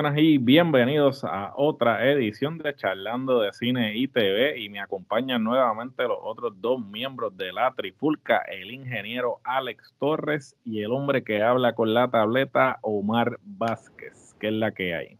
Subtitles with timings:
[0.00, 5.42] Buenas y bienvenidos a otra edición de Charlando de Cine y TV y me acompañan
[5.42, 11.24] nuevamente los otros dos miembros de la Trifulca, el ingeniero Alex Torres y el hombre
[11.24, 15.18] que habla con la tableta Omar Vázquez, que es la que hay.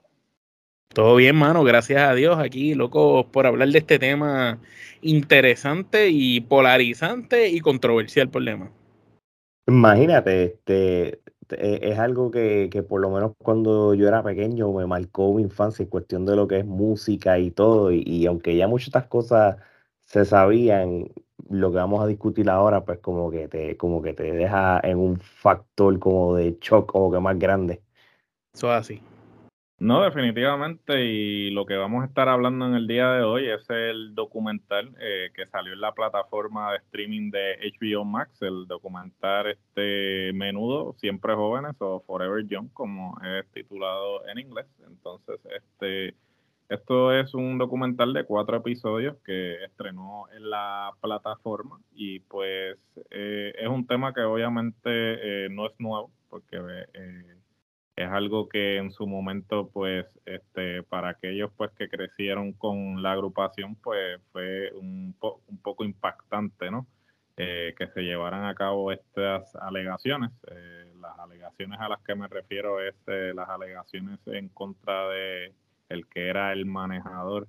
[0.95, 4.61] Todo bien, mano, gracias a Dios aquí, loco, por hablar de este tema
[5.03, 8.71] interesante y polarizante y controversial por demás.
[9.67, 11.19] Imagínate, este,
[11.51, 15.83] es algo que, que, por lo menos cuando yo era pequeño me marcó mi infancia
[15.83, 19.57] en cuestión de lo que es música y todo, y, aunque ya muchas estas cosas
[20.07, 21.09] se sabían,
[21.51, 24.99] lo que vamos a discutir ahora, pues como que te, como que te deja en
[24.99, 27.83] un factor como de shock o que más grande.
[28.55, 29.03] Eso es así.
[29.81, 33.65] No, definitivamente, y lo que vamos a estar hablando en el día de hoy es
[33.71, 39.47] el documental eh, que salió en la plataforma de streaming de HBO Max, el documental
[39.47, 44.67] este Menudo, Siempre Jóvenes o Forever Young, como es titulado en inglés.
[44.85, 46.17] Entonces, este,
[46.69, 52.77] esto es un documental de cuatro episodios que estrenó en la plataforma y pues
[53.11, 56.59] eh, es un tema que obviamente eh, no es nuevo, porque
[57.99, 63.11] es algo que en su momento, pues, este, para aquellos pues que crecieron con la
[63.13, 66.87] agrupación, pues fue un, un poco impactante, ¿no?
[67.37, 70.31] Eh, que se llevaran a cabo estas alegaciones.
[70.49, 75.53] Eh, las alegaciones a las que me refiero es eh, las alegaciones en contra de
[75.89, 77.49] el que era el manejador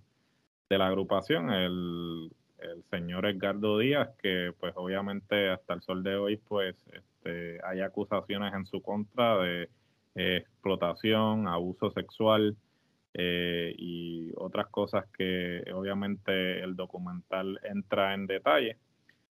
[0.68, 6.16] de la agrupación, el, el señor Edgardo Díaz, que pues obviamente hasta el sol de
[6.16, 9.70] hoy pues este, hay acusaciones en su contra de
[10.16, 12.58] explotación, abuso sexual
[13.14, 18.78] eh, y otras cosas que obviamente el documental entra en detalle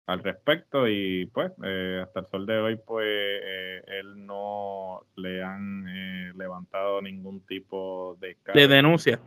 [0.06, 0.88] al respecto.
[0.88, 7.02] Y pues eh, hasta el sol de hoy pues eh, él no le han levantado
[7.02, 9.20] ningún tipo de, de denuncia.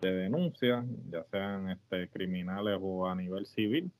[0.00, 3.90] De denuncia ya sean este criminales o a nivel civil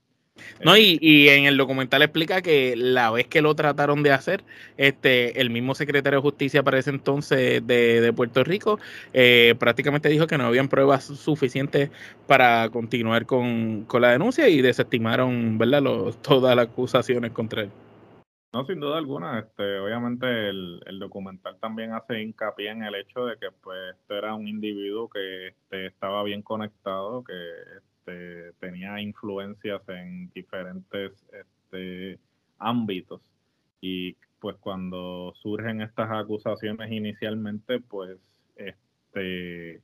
[0.65, 4.44] no, y, y, en el documental explica que la vez que lo trataron de hacer,
[4.76, 8.78] este, el mismo secretario de justicia para ese entonces de, Puerto Rico
[9.12, 11.91] eh, prácticamente dijo que no habían pruebas suficientes
[12.26, 15.82] para continuar con, la denuncia y desestimaron ¿verdad?
[16.22, 17.71] todas las acusaciones contra él.
[18.53, 23.25] No, sin duda alguna, este, obviamente el, el, documental también hace hincapié en el hecho
[23.25, 27.32] de que pues este era un individuo que este, estaba bien conectado, que
[28.05, 32.19] este, tenía influencias en diferentes este,
[32.59, 33.21] ámbitos.
[33.81, 38.19] Y pues cuando surgen estas acusaciones inicialmente pues
[38.57, 39.81] este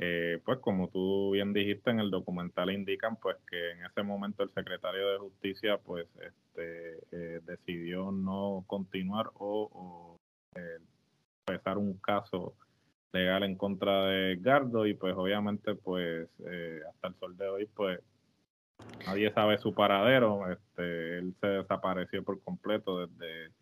[0.00, 4.42] eh, pues como tú bien dijiste en el documental indican pues que en ese momento
[4.42, 10.16] el secretario de justicia pues este eh, decidió no continuar o,
[10.56, 10.78] eh,
[11.46, 12.54] empezar un caso
[13.12, 17.68] legal en contra de Gardo y pues obviamente pues eh, hasta el sol de hoy
[17.74, 18.00] pues
[19.06, 23.52] nadie sabe su paradero, este, él se desapareció por completo desde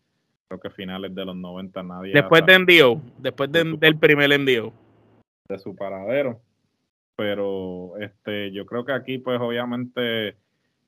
[0.47, 4.71] creo que finales de los 90 nadie después de envío, después del primer envío.
[5.47, 6.41] De su paradero.
[7.15, 10.37] Pero este yo creo que aquí pues obviamente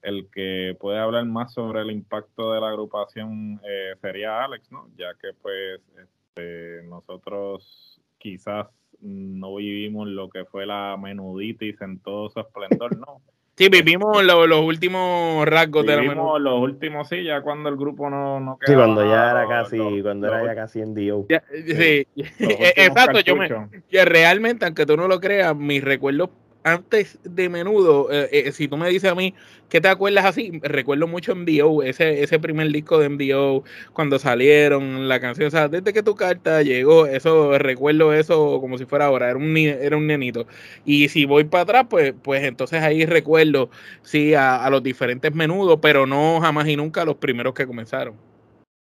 [0.01, 4.89] el que puede hablar más sobre el impacto de la agrupación eh, sería Alex, ¿no?
[4.95, 7.88] Ya que pues este, nosotros
[8.19, 8.67] quizás
[9.01, 13.21] no vivimos lo que fue la menuditis en todo su esplendor, ¿no?
[13.59, 18.39] Sí, vivimos los últimos rasgos de la los últimos, sí, ya cuando el grupo no,
[18.39, 21.25] no Sí, cuando ya era casi, cuando era ya casi en Dio.
[21.27, 22.07] sí,
[22.39, 23.49] exacto, yo me,
[23.89, 26.29] que realmente, aunque tú no lo creas, mis recuerdos
[26.63, 29.33] antes de menudo, eh, eh, si tú me dices a mí,
[29.69, 30.59] ¿qué te acuerdas así?
[30.61, 33.63] Recuerdo mucho MDO, ese, ese primer disco de MDO,
[33.93, 38.77] cuando salieron, la canción, o sea, desde que tu carta llegó, eso, recuerdo eso como
[38.77, 40.47] si fuera ahora, era un, era un nenito.
[40.85, 43.69] Y si voy para atrás, pues, pues entonces ahí recuerdo,
[44.01, 47.67] sí, a, a los diferentes menudos, pero no jamás y nunca a los primeros que
[47.67, 48.15] comenzaron.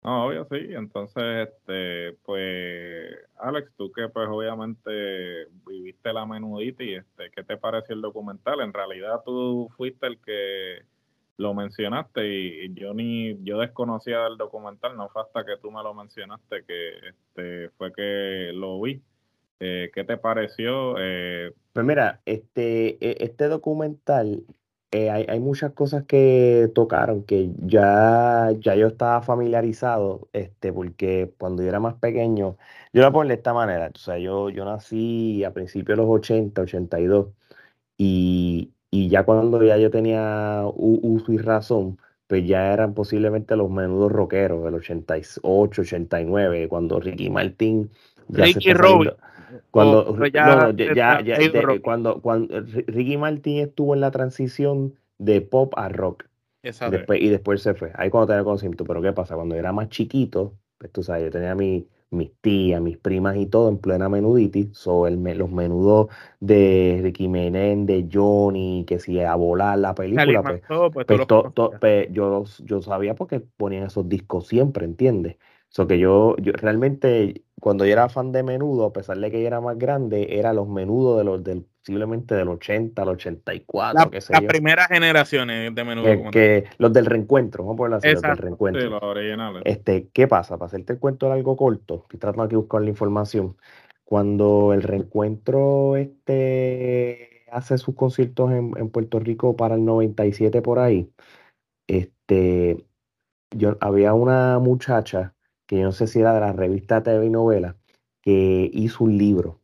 [0.04, 0.56] No, obvio, sí.
[0.70, 7.56] Entonces, este, pues, Alex, tú que pues obviamente viviste la menudita y este, ¿qué te
[7.56, 8.60] pareció el documental?
[8.60, 10.82] En realidad tú fuiste el que
[11.37, 15.82] lo mencionaste y yo ni yo desconocía del documental, no fue hasta que tú me
[15.82, 19.02] lo mencionaste que este, fue que lo vi.
[19.60, 20.96] Eh, ¿Qué te pareció?
[20.98, 24.44] Eh, pues mira, este, e, este documental
[24.92, 31.62] eh, hay, muchas cosas que tocaron que ya, ya yo estaba familiarizado, este, porque cuando
[31.62, 32.58] yo era más pequeño,
[32.92, 36.10] yo la pongo de esta manera, o sea, yo, yo nací a principios de los
[36.10, 37.28] 80, 82,
[37.96, 43.70] y, y ya cuando ya yo tenía uso y razón, pues ya eran posiblemente los
[43.70, 47.90] menudos rockeros del 88, 89, cuando Ricky Martin
[48.32, 48.73] Ricky
[49.70, 50.17] cuando,
[51.82, 56.25] cuando, cuando Ricky Martin estuvo en la transición de pop a rock.
[56.62, 57.90] Después, y después se fue.
[57.94, 58.84] Ahí cuando tenía conocimiento.
[58.84, 59.34] Pero ¿qué pasa?
[59.34, 63.46] Cuando era más chiquito, pues tú sabes, yo tenía mi, mis tías, mis primas y
[63.46, 64.69] todo en plena menuditis.
[64.73, 66.08] So, el, los menudos
[66.38, 70.62] de Ricky Menéndez, de Johnny, que si a volar la película, pues,
[70.93, 75.37] pues, pues, pues, yo, yo sabía porque ponían esos discos siempre, ¿entiendes?
[75.74, 79.40] So que yo, yo realmente, cuando yo era fan de menudo, a pesar de que
[79.40, 84.10] yo era más grande, era los menudos de los del posiblemente del 80 al 84,
[84.12, 86.30] la, Las primeras generaciones de menudo.
[86.30, 88.82] Que, los del reencuentro, vamos a ponerlo así, los del reencuentro.
[88.82, 89.62] Sí, los originales.
[89.64, 90.58] Este, ¿qué pasa?
[90.58, 93.56] Para hacerte el cuento de algo corto, estoy tratando aquí de buscar la información.
[94.04, 100.78] Cuando el reencuentro este, hace sus conciertos en, en Puerto Rico para el 97 por
[100.78, 101.10] ahí,
[101.88, 102.86] este,
[103.50, 105.34] yo, había una muchacha
[105.72, 107.76] que yo no sé si era de la revista TV y Novela,
[108.20, 109.58] que hizo un libro.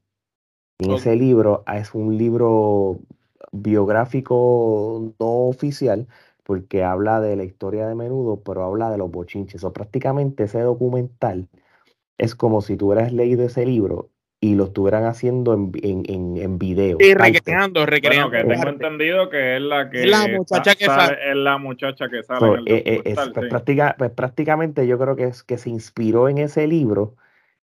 [0.79, 3.01] Y ese libro ah, es un libro
[3.53, 6.09] biográfico no oficial,
[6.45, 9.65] porque habla de la historia de menudo, pero habla de los bochinches.
[9.65, 11.47] O prácticamente ese documental
[12.17, 14.09] es como si tú hubieras leído ese libro
[14.41, 16.99] y lo estuvieran haciendo en, en, en, video.
[17.01, 18.31] Y recreando, recreando.
[18.31, 22.23] que tengo entendido que es la que la muchacha que sale, es la muchacha que
[22.23, 23.49] sale en el eh, eh, es, pues,
[23.99, 27.17] pues, prácticamente yo creo que es que se inspiró en ese libro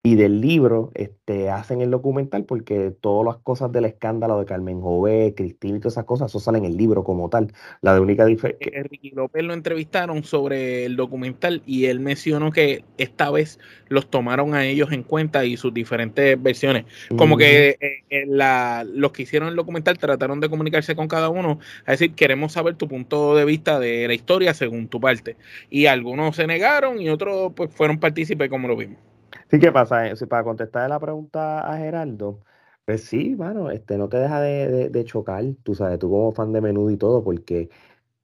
[0.01, 4.79] y del libro este, hacen el documental porque todas las cosas del escándalo de Carmen
[4.79, 7.51] Jové, Cristina y todas esas cosas, eso sale en el libro como tal.
[7.81, 8.71] La de única diferencia.
[8.71, 13.59] Eh, Ricky López lo entrevistaron sobre el documental y él mencionó que esta vez
[13.89, 16.85] los tomaron a ellos en cuenta y sus diferentes versiones.
[17.17, 21.59] Como que eh, la, los que hicieron el documental trataron de comunicarse con cada uno,
[21.85, 25.35] a decir, queremos saber tu punto de vista de la historia según tu parte.
[25.69, 29.08] Y algunos se negaron y otros pues fueron partícipes como lo vimos.
[29.49, 30.07] Sí, ¿qué pasa?
[30.07, 32.41] Eh, para contestar la pregunta a Geraldo,
[32.85, 36.61] pues sí, bueno, este, no te deja de, chocar, tú sabes, tú como fan de
[36.61, 37.69] menudo y todo, porque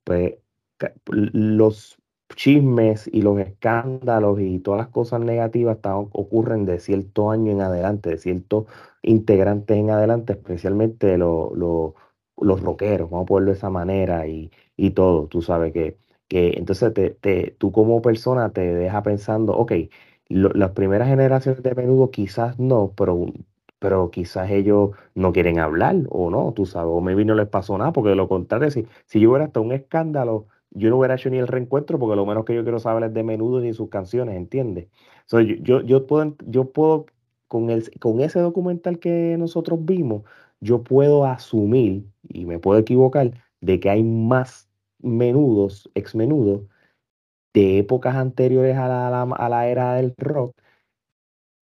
[0.04, 0.36] pues
[1.08, 1.98] los
[2.36, 5.80] chismes y los escándalos y todas las cosas negativas
[6.14, 8.66] ocurren de cierto año en adelante, de ciertos
[9.04, 15.28] integrantes en adelante, especialmente los rockeros, vamos a ponerlo de esa manera y, y todo,
[15.28, 15.98] tú sabes que,
[16.28, 19.72] que entonces te, te, tú como persona te deja pensando, ok,
[20.30, 23.28] las primeras generaciones de menudo quizás no, pero,
[23.80, 27.78] pero quizás ellos no quieren hablar o no, tú sabes, o maybe no les pasó
[27.78, 31.16] nada, porque de lo contrario, si, si yo hubiera hasta un escándalo, yo no hubiera
[31.16, 33.74] hecho ni el reencuentro, porque lo menos que yo quiero saber es de menudo ni
[33.74, 34.88] sus canciones, ¿entiendes?
[35.26, 37.06] So, yo, yo, yo, puedo, yo puedo
[37.48, 40.24] con, el, con ese documental que nosotros vimos,
[40.60, 43.32] yo puedo asumir, y me puedo equivocar,
[43.62, 44.70] de que hay más
[45.00, 46.64] menudos, ex menudos,
[47.56, 50.54] de épocas anteriores a la, a la, era del rock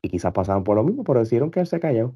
[0.02, 2.14] y quizás pasaban por lo mismo, pero decidieron quedarse callados.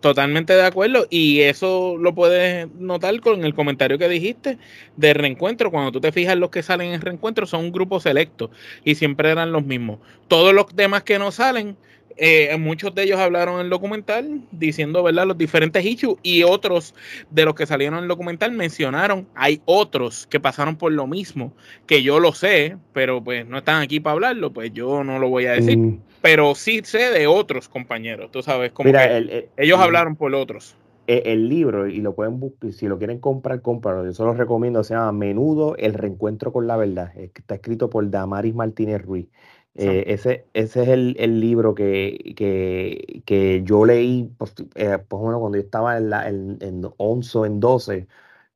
[0.00, 1.06] Totalmente de acuerdo.
[1.08, 4.58] Y eso lo puedes notar con el comentario que dijiste
[4.96, 5.70] de reencuentro.
[5.70, 8.50] Cuando tú te fijas, los que salen en reencuentro son un grupo selecto
[8.84, 10.00] y siempre eran los mismos.
[10.28, 11.76] Todos los demás que no salen
[12.18, 16.94] eh, muchos de ellos hablaron en el documental diciendo verdad los diferentes issues y otros
[17.30, 21.52] de los que salieron en el documental mencionaron hay otros que pasaron por lo mismo
[21.86, 25.28] que yo lo sé pero pues no están aquí para hablarlo pues yo no lo
[25.28, 25.78] voy a decir.
[25.78, 26.00] Mm.
[26.20, 30.76] pero sí sé de otros compañeros tú sabes como que ellos hablaron por otros.
[31.06, 34.04] el, libro y lo pueden buscar si lo quieren comprar cómpralo.
[34.04, 37.12] Yo se los recomiendo se llama Menudo el reencuentro con la verdad.
[37.16, 39.28] Está escrito por Damaris Martínez Ruiz
[39.80, 42.34] eh, ese, ese es el, libro que,
[43.24, 47.38] que, yo leí, pues, eh, pues, bueno, cuando yo estaba en, la, en, en 11
[47.38, 48.06] o en 12, eh,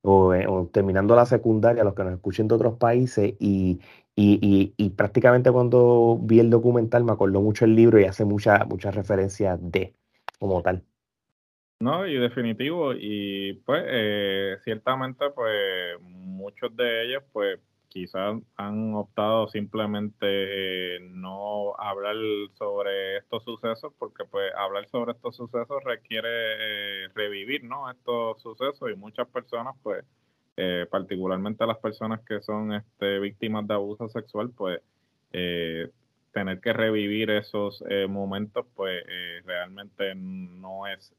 [0.03, 3.79] o, terminando la secundaria, los que nos escuchen de otros países, y,
[4.17, 8.91] y, prácticamente cuando vi el documental me acordó mucho el libro y hace muchas mucha
[8.91, 9.93] referencias de,
[10.39, 10.83] como tal.
[11.79, 17.59] No, y definitivo, y pues ciertamente pues muchos de ellos pues
[17.93, 22.15] quizás han optado simplemente no hablar
[22.57, 26.27] sobre estos sucesos porque pues hablar sobre estos sucesos requiere
[27.05, 30.03] eh, revivir no estos sucesos y muchas personas pues
[30.55, 34.81] eh, particularmente las personas que son este, víctimas de abuso sexual, pues
[35.31, 35.89] eh,
[36.31, 39.03] tener que revivir esos eh, momentos, pues
[39.45, 41.11] realmente no es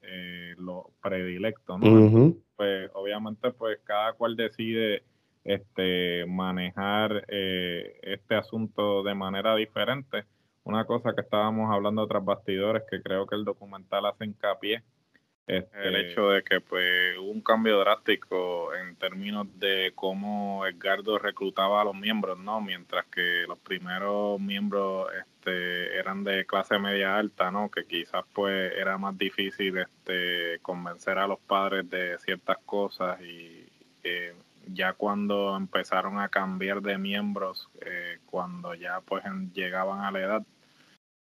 [0.56, 2.34] lo predilecto, ¿no?
[2.56, 5.02] Pues obviamente, pues cada cual decide
[5.44, 10.24] este, manejar este asunto de manera diferente.
[10.64, 14.82] Una cosa que estábamos hablando tras bastidores, que creo que el documental hace hincapié,
[15.46, 21.18] este, el hecho de que pues hubo un cambio drástico en términos de cómo Edgardo
[21.18, 22.62] reclutaba a los miembros, ¿no?
[22.62, 27.70] Mientras que los primeros miembros este, eran de clase media alta, ¿no?
[27.70, 33.66] Que quizás pues era más difícil este, convencer a los padres de ciertas cosas y
[34.68, 40.46] ya cuando empezaron a cambiar de miembros, eh, cuando ya pues llegaban a la edad,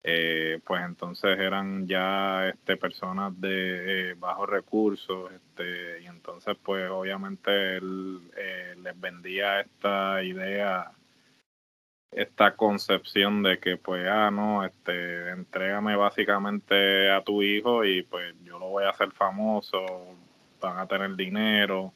[0.03, 6.89] eh, pues entonces eran ya este, personas de eh, bajos recursos, este, y entonces pues
[6.89, 10.91] obviamente él eh, les vendía esta idea,
[12.11, 18.35] esta concepción de que pues, ah, no, este, entrégame básicamente a tu hijo y pues
[18.43, 19.85] yo lo voy a hacer famoso,
[20.61, 21.93] van a tener dinero,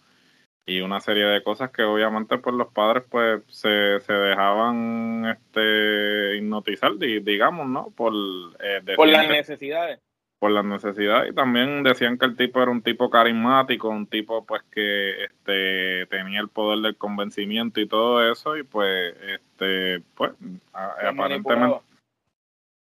[0.66, 6.38] y una serie de cosas que obviamente pues los padres pues se, se dejaban este
[6.38, 8.14] hipnotizar digamos no por
[8.62, 10.00] eh, por las necesidades.
[10.40, 14.46] por las necesidades y también decían que el tipo era un tipo carismático un tipo
[14.46, 20.32] pues que este tenía el poder del convencimiento y todo eso y pues este pues
[20.72, 21.80] aparentemente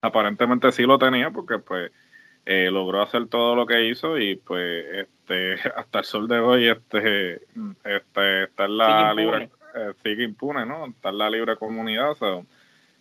[0.00, 1.92] aparentemente sí lo tenía porque pues
[2.48, 4.86] eh, logró hacer todo lo que hizo y pues
[5.26, 7.42] este hasta el sol de hoy este,
[7.84, 12.16] este está en la libre eh, sigue impune no está en la libre comunidad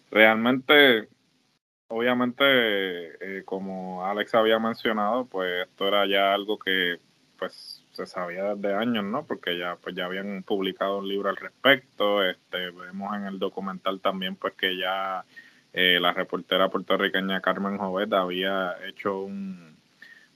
[0.10, 1.08] realmente
[1.90, 7.00] obviamente eh, como Alex había mencionado pues esto era ya algo que
[7.38, 11.38] pues se sabía desde años no porque ya pues ya habían publicado un libro al
[11.38, 15.24] respecto este vemos en el documental también pues que ya
[15.78, 19.76] eh, la reportera puertorriqueña Carmen Jovet había hecho un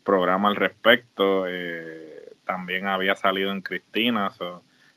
[0.04, 4.34] programa al respecto, eh, también había salido en Cristina.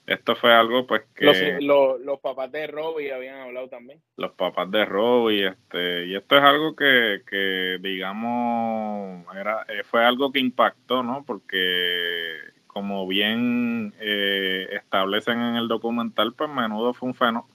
[0.04, 1.60] esto fue algo pues que...
[1.60, 4.00] Los, papás de Robbie habían hablado también.
[4.16, 10.04] Los papás de Robbie, este, y esto es algo que, que digamos, era, eh, fue
[10.04, 11.22] algo que impactó, ¿no?
[11.24, 17.46] Porque como bien establecen en el documental, pues menudo fue un fenómeno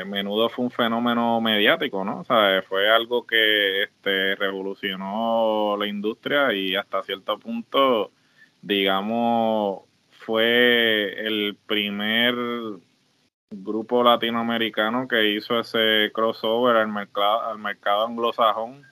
[0.00, 2.20] eh, menudo fue un fenómeno mediático, ¿no?
[2.20, 8.12] O sea, fue algo que este, revolucionó la industria y hasta cierto punto,
[8.62, 12.34] digamos, fue el primer
[13.50, 18.84] grupo latinoamericano que hizo ese crossover al mercado, al mercado anglosajón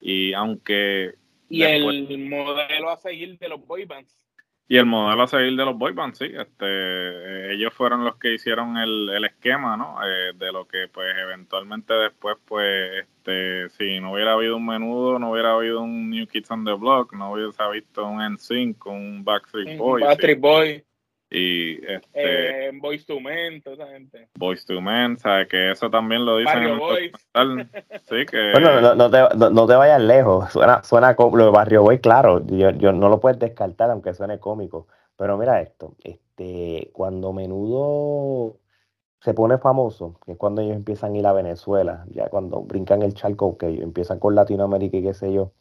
[0.00, 1.14] y aunque...
[1.48, 4.23] Y el modelo a seguir de los boy bands.
[4.66, 8.32] Y el modelo a seguir de los boy bands, sí, este, ellos fueron los que
[8.32, 9.98] hicieron el, el esquema, ¿no?
[10.02, 15.18] Eh, de lo que, pues, eventualmente después, pues, este, si no hubiera habido un menudo,
[15.18, 19.22] no hubiera habido un New Kids on the Block, no hubiese visto un NSYNC, un
[19.22, 20.02] Backstreet Boy.
[20.02, 20.84] Backstreet Boy.
[21.34, 22.68] Y este.
[22.68, 24.28] Eh, Boys to Men, toda esa gente.
[24.38, 25.48] Boys to Men, ¿sabes?
[25.48, 27.12] Que eso también lo dicen Barrio Boys.
[28.08, 28.52] Sí, que.
[28.52, 30.52] Bueno, no, no, te, no, te vayas lejos.
[30.52, 32.46] Suena, suena lo de Barrio Boy, claro.
[32.46, 34.86] Yo, yo no lo puedes descartar, aunque suene cómico.
[35.16, 35.96] Pero mira esto.
[36.04, 38.60] Este, cuando menudo
[39.20, 43.02] se pone famoso, que es cuando ellos empiezan a ir a Venezuela, ya cuando brincan
[43.02, 45.52] el charco, que empiezan con Latinoamérica y qué sé yo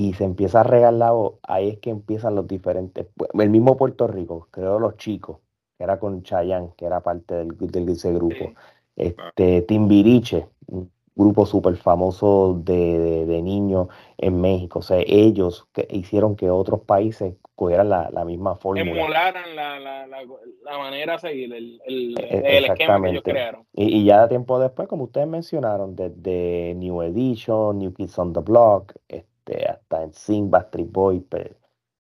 [0.00, 3.76] y se empieza a regar la voz, ahí es que empiezan los diferentes, el mismo
[3.76, 5.40] Puerto Rico, creo los chicos,
[5.76, 8.52] que era con Chayanne, que era parte del, de ese grupo,
[8.96, 15.86] este, Timbiriche, un grupo súper famoso de, de, niños en México, o sea, ellos que
[15.90, 18.90] hicieron que otros países cogieran la, la misma fórmula.
[18.90, 23.66] Emularan la, la, la, manera de seguir, el, el, e, el esquema que ellos crearon.
[23.74, 28.40] Y, y, ya tiempo después, como ustedes mencionaron, desde New Edition, New Kids on the
[28.40, 31.56] Block, este, este, hasta en Sing, Backstreet Boy, pero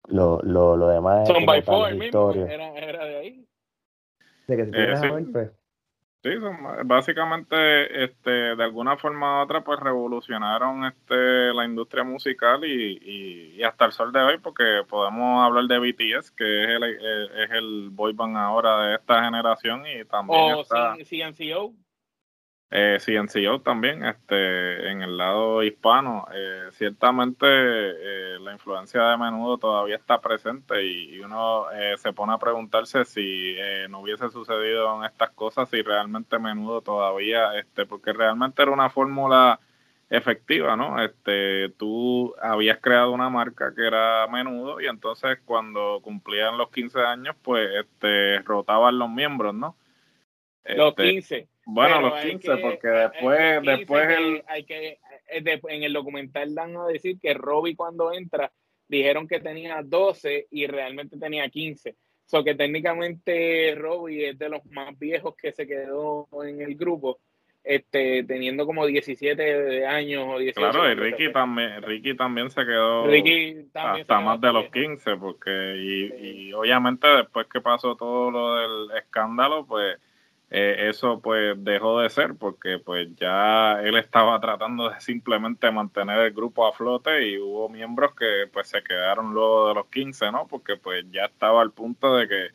[0.08, 3.48] lo, lo, lo demás Son by Four mismo, era, era, de ahí.
[4.48, 5.32] De que se eh, sí.
[5.32, 5.51] pues.
[6.24, 6.32] Sí,
[6.84, 13.56] básicamente, este, de alguna forma u otra, pues revolucionaron este, la industria musical y, y,
[13.56, 17.44] y, hasta el sol de hoy, porque podemos hablar de BTS, que es el, eh,
[17.44, 20.96] es el boy band ahora de esta generación y también o está...
[20.96, 21.74] CNCO
[22.70, 29.58] eh, CNCO también, este, en el lado hispano, eh, ciertamente eh, la influencia de menudo
[29.58, 33.56] todavía está presente y, uno eh, se pone a preguntarse si
[33.90, 38.90] no hubiese sucedido en estas cosas, si realmente menudo todavía, este, porque realmente era una
[38.90, 39.60] fórmula
[40.10, 41.02] efectiva, ¿no?
[41.02, 47.02] Este, tú habías creado una marca que era menudo y entonces cuando cumplían los 15
[47.02, 49.76] años, pues este, rotaban los miembros, ¿no?
[50.76, 51.38] Los 15.
[51.38, 54.44] Este, bueno, los 15, porque después, después el...
[54.48, 58.52] Hay que, eh, en el documental dan a decir que Robbie cuando entra
[58.88, 61.96] dijeron que tenía 12 y realmente tenía 15.
[62.26, 67.20] So que técnicamente Robbie es de los más viejos que se quedó en el grupo
[67.68, 73.06] este, teniendo como 17 años o 18 Claro, y Ricky también, Ricky también se quedó
[73.74, 78.98] hasta más de los 15, porque y, y, obviamente después que pasó todo lo del
[78.98, 79.98] escándalo, pues
[80.50, 86.20] eh, eso pues dejó de ser, porque pues ya él estaba tratando de simplemente mantener
[86.20, 90.32] el grupo a flote y hubo miembros que pues se quedaron luego de los 15,
[90.32, 90.48] ¿no?
[90.48, 92.48] Porque pues ya estaba al punto de que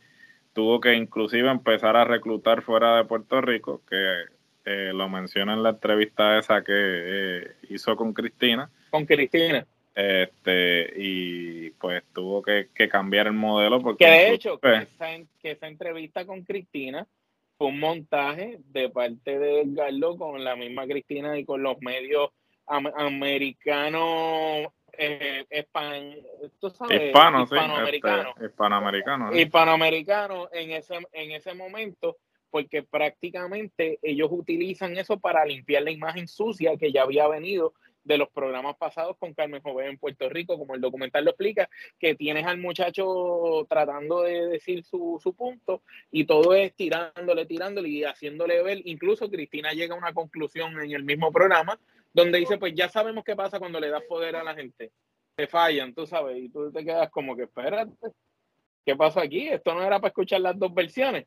[0.52, 4.24] tuvo que inclusive empezar a reclutar fuera de Puerto Rico, que
[4.64, 8.70] eh, lo menciona en la entrevista esa que eh, hizo con Cristina.
[8.90, 9.66] Con Cristina.
[9.94, 14.04] Este, y pues tuvo que, cambiar el modelo porque...
[14.04, 14.86] Que de hecho, que,
[15.42, 17.06] esa, entrevista con Cristina
[17.62, 22.30] fue un montaje de parte de Edgardo con la misma Cristina y con los medios
[22.66, 24.66] americanos
[24.98, 25.46] eh,
[26.60, 32.16] hispanoamericanos este, hispanoamericanos en ese en ese momento
[32.50, 38.18] porque prácticamente ellos utilizan eso para limpiar la imagen sucia que ya había venido de
[38.18, 41.68] los programas pasados con Carmen Joven en Puerto Rico, como el documental lo explica,
[41.98, 47.88] que tienes al muchacho tratando de decir su, su punto y todo es tirándole, tirándole
[47.88, 48.80] y haciéndole ver.
[48.84, 51.78] Incluso Cristina llega a una conclusión en el mismo programa
[52.12, 54.92] donde dice, pues ya sabemos qué pasa cuando le das poder a la gente.
[55.34, 57.92] Te fallan, tú sabes, y tú te quedas como que, espérate,
[58.84, 59.48] ¿qué pasa aquí?
[59.48, 61.26] Esto no era para escuchar las dos versiones.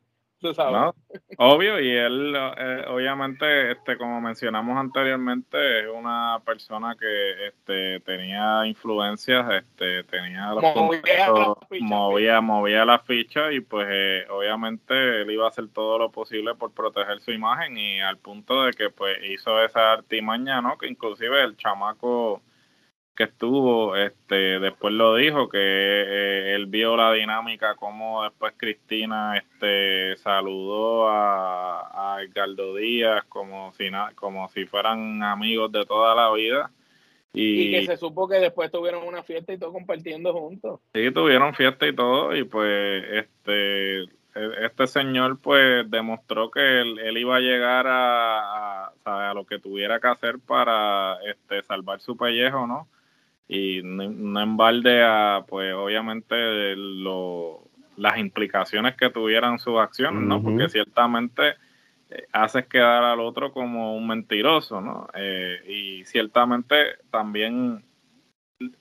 [1.38, 8.66] Obvio, y él, eh, obviamente, este, como mencionamos anteriormente, es una persona que este, tenía
[8.66, 10.62] influencias, este, tenía los
[11.80, 16.54] movía, movía, la ficha y pues eh, obviamente él iba a hacer todo lo posible
[16.54, 20.76] por proteger su imagen y al punto de que pues hizo esa artimaña, ¿no?
[20.76, 22.42] Que inclusive el chamaco
[23.16, 29.36] que estuvo, este, después lo dijo, que eh, él vio la dinámica, como después Cristina
[29.38, 36.32] este, saludó a, a Edgardo Díaz como si, como si fueran amigos de toda la
[36.32, 36.70] vida.
[37.32, 40.80] Y, que se supo que después tuvieron una fiesta y todo compartiendo juntos.
[40.94, 44.02] Sí, tuvieron fiesta y todo, y pues este
[44.36, 49.58] e, este señor pues demostró que él, iba a llegar a, a, a, lo que
[49.58, 52.88] tuviera que hacer para este salvar su pellejo, ¿no?
[53.48, 57.62] Y no, en balde a, pues obviamente, lo,
[57.96, 60.42] las implicaciones que tuvieran sus acciones, ¿no?
[60.42, 61.54] Porque ciertamente
[62.10, 65.08] eh, haces quedar al otro como un mentiroso, ¿no?
[65.14, 66.76] Eh, y ciertamente
[67.10, 67.84] también,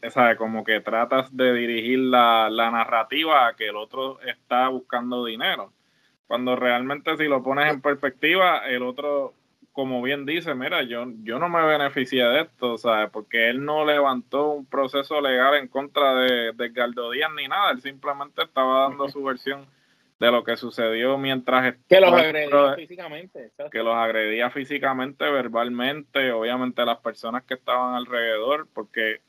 [0.09, 0.37] ¿sabes?
[0.37, 5.73] Como que tratas de dirigir la, la narrativa a que el otro está buscando dinero.
[6.27, 9.35] Cuando realmente si lo pones en perspectiva, el otro
[9.75, 13.09] como bien dice, mira, yo, yo no me beneficié de esto, ¿sabes?
[13.09, 17.71] Porque él no levantó un proceso legal en contra de, de Edgardo Díaz ni nada,
[17.71, 19.67] él simplemente estaba dando su versión
[20.17, 21.75] de lo que sucedió mientras...
[21.89, 23.51] Que los agredía físicamente.
[23.69, 29.19] Que los agredía físicamente, verbalmente, obviamente las personas que estaban alrededor, porque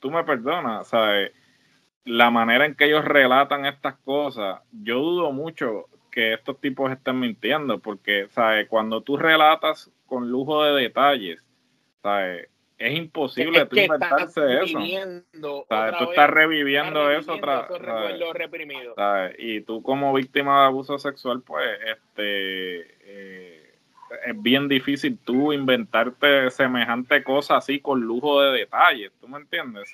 [0.00, 1.32] tú me perdonas, ¿sabes?
[2.04, 7.18] La manera en que ellos relatan estas cosas, yo dudo mucho que estos tipos estén
[7.18, 8.68] mintiendo, porque, ¿sabes?
[8.68, 11.44] Cuando tú relatas con lujo de detalles,
[12.02, 12.48] ¿sabes?
[12.78, 14.78] Es imposible es tú inventarse eso.
[15.68, 15.98] ¿sabes?
[15.98, 17.68] Tú estás reviviendo eso otra
[18.94, 19.34] ¿sabes?
[19.38, 23.74] Y tú como víctima de abuso sexual, pues, este, eh,
[24.26, 29.90] es bien difícil tú inventarte semejante cosa así con lujo de detalles, ¿tú me entiendes?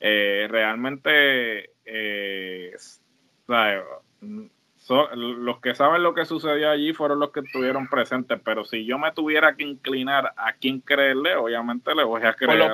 [0.00, 2.72] eh, realmente, eh,
[3.46, 3.82] ¿sabes?
[4.88, 8.98] Los que saben lo que sucedió allí fueron los que estuvieron presentes, pero si yo
[8.98, 12.72] me tuviera que inclinar a quién creerle, obviamente le voy a creer.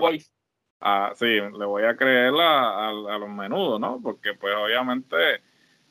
[0.83, 4.01] A, sí, le voy a creer a, los menudos, ¿no?
[4.03, 5.16] Porque pues obviamente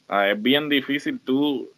[0.09, 1.71] es bien difícil tú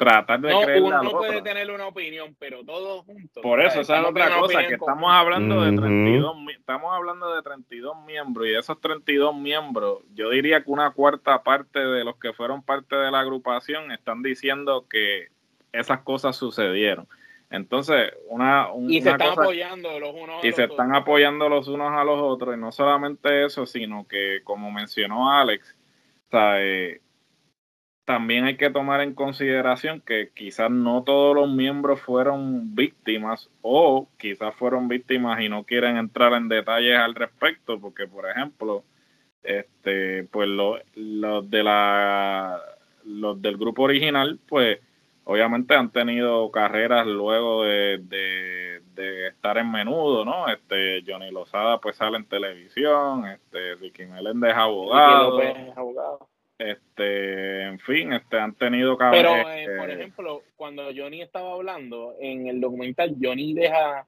[0.00, 3.42] tratar de no, creerle uno no puede tener una opinión, pero todos juntos.
[3.42, 8.06] Por eso, esa es otra cosa, que estamos hablando de 32, estamos hablando de 32
[8.06, 12.32] miembros y de esos 32 miembros, yo diría que una cuarta parte de los que
[12.32, 15.28] fueron parte de la agrupación están diciendo que
[15.70, 17.06] esas cosas sucedieron.
[17.50, 21.92] Entonces, una, y se están apoyando los unos a y se están apoyando los unos
[21.92, 25.76] a los otros y no solamente eso, sino que como mencionó Alex,
[26.28, 26.58] o sea,
[28.10, 34.08] también hay que tomar en consideración que quizás no todos los miembros fueron víctimas o
[34.18, 38.82] quizás fueron víctimas y no quieren entrar en detalles al respecto, porque por ejemplo,
[39.44, 40.80] este, pues los,
[41.48, 42.60] de la
[43.04, 44.80] los del grupo original, pues
[45.22, 50.48] obviamente han tenido carreras luego de, de, estar en menudo, ¿no?
[50.48, 55.38] Este Johnny Lozada pues sale en televisión, este Ricky Meléndez abogado
[56.60, 62.48] este, en fin, este, han tenido Pero, eh, por ejemplo, cuando Johnny estaba hablando en
[62.48, 64.06] el documental, Johnny deja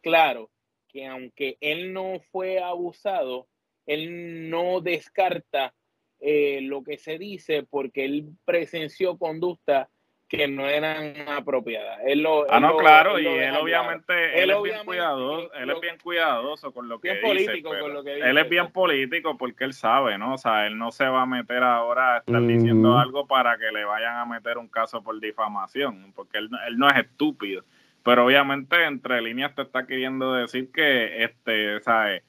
[0.00, 0.48] claro
[0.88, 3.48] que aunque él no fue abusado,
[3.86, 5.74] él no descarta
[6.20, 9.88] eh, lo que se dice porque él presenció conducta
[10.28, 12.00] que no eran apropiadas.
[12.04, 15.96] Él lo, ah, no, claro, y él obviamente, él, es bien cuidadoso, él es bien
[16.02, 17.22] cuidadoso con lo que dice.
[17.22, 18.28] Político con lo que dice.
[18.28, 20.34] Él es bien político porque él sabe, ¿no?
[20.34, 23.72] O sea, él no se va a meter ahora a estar diciendo algo para que
[23.72, 27.64] le vayan a meter un caso por difamación, porque él, él no es estúpido.
[28.02, 32.22] Pero obviamente entre líneas te está queriendo decir que, este, ¿sabes?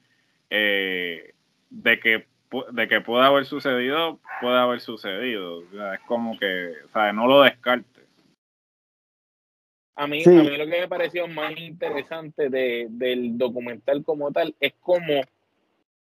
[0.48, 1.34] Eh,
[1.68, 2.30] de que
[2.72, 5.62] de que pueda haber sucedido, puede haber sucedido.
[5.94, 7.14] es como que, ¿sabes?
[7.14, 7.89] No lo descartes.
[10.00, 14.56] A mí, a mí lo que me pareció más interesante de, del documental como tal
[14.58, 15.20] es cómo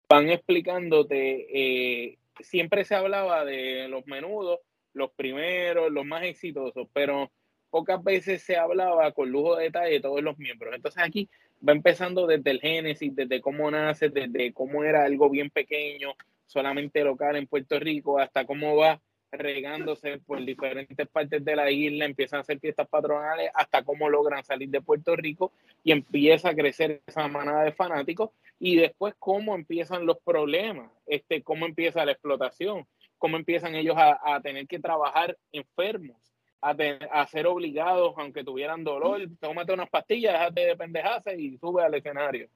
[0.08, 4.60] van explicándote, eh, siempre se hablaba de los menudos,
[4.92, 7.32] los primeros, los más exitosos, pero
[7.70, 10.76] pocas veces se hablaba con lujo de detalle de todos los miembros.
[10.76, 11.28] Entonces aquí
[11.68, 16.14] va empezando desde el génesis, desde cómo nace, desde cómo era algo bien pequeño,
[16.46, 22.04] solamente local en Puerto Rico, hasta cómo va regándose por diferentes partes de la isla,
[22.04, 25.52] empiezan a hacer fiestas patronales, hasta cómo logran salir de Puerto Rico
[25.84, 31.42] y empieza a crecer esa manada de fanáticos y después cómo empiezan los problemas, este,
[31.42, 32.86] cómo empieza la explotación,
[33.18, 36.16] cómo empiezan ellos a, tener que trabajar enfermos,
[36.60, 36.76] a,
[37.12, 41.94] a, ser obligados, aunque tuvieran dolor, tómate unas pastillas, déjate de pendejarse y sube al
[41.94, 42.48] escenario.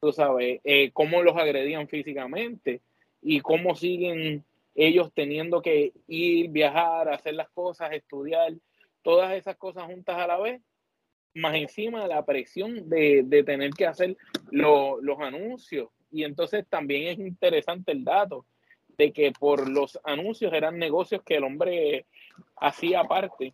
[0.00, 2.80] Tú sabes, eh, cómo los agredían físicamente,
[3.22, 4.44] y cómo siguen
[4.80, 8.54] ellos teniendo que ir, viajar, hacer las cosas, estudiar,
[9.02, 10.62] todas esas cosas juntas a la vez,
[11.34, 14.16] más encima de la presión de, tener que hacer
[14.50, 15.90] los anuncios.
[16.10, 18.46] Y entonces también es interesante el dato
[18.96, 22.06] de que por los anuncios eran negocios que el hombre
[22.56, 23.52] hacía aparte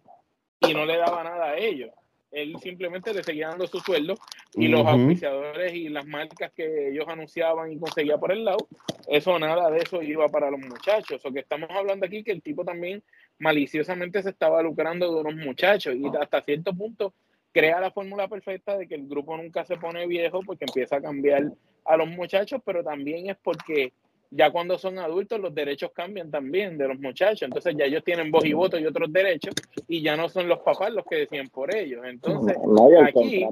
[0.61, 1.91] y no le daba nada a ellos
[2.31, 4.15] él simplemente le seguía dando su sueldo
[4.55, 8.69] y los auspiciadores y las marcas que ellos anunciaban y conseguía por el lado,
[9.09, 11.25] eso nada de eso iba para los muchachos.
[11.25, 13.03] O que estamos hablando aquí que el tipo también
[13.39, 17.15] maliciosamente se estaba lucrando de unos muchachos y hasta cierto punto
[17.53, 21.03] crea la fórmula perfecta de que el grupo nunca se pone viejo porque empieza a
[21.03, 21.53] cambiar
[21.85, 23.93] a los muchachos, pero también es porque
[24.37, 28.31] ya cuando son adultos los derechos cambian también de los muchachos, entonces ya ellos tienen
[28.31, 29.55] voz y voto y otros derechos
[29.88, 32.05] y ya no son los papás los que decían por ellos.
[32.05, 32.57] Entonces,
[33.03, 33.46] aquí